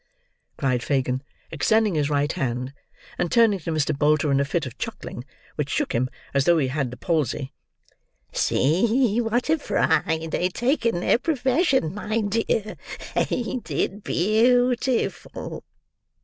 cried 0.57 0.81
Fagin, 0.81 1.21
extending 1.51 1.93
his 1.93 2.09
right 2.09 2.31
hand, 2.33 2.73
and 3.19 3.31
turning 3.31 3.59
to 3.59 3.71
Mr. 3.71 3.95
Bolter 3.95 4.31
in 4.31 4.39
a 4.39 4.45
fit 4.45 4.65
of 4.65 4.75
chuckling 4.79 5.23
which 5.57 5.69
shook 5.69 5.93
him 5.93 6.09
as 6.33 6.45
though 6.45 6.57
he 6.57 6.69
had 6.69 6.89
the 6.89 6.97
palsy; 6.97 7.53
"see 8.33 9.21
what 9.21 9.47
a 9.47 9.59
pride 9.59 10.31
they 10.31 10.49
take 10.49 10.87
in 10.87 11.01
their 11.01 11.19
profession, 11.19 11.93
my 11.93 12.19
dear. 12.21 12.77
Ain't 13.15 13.69
it 13.69 14.03
beautiful?" 14.03 15.63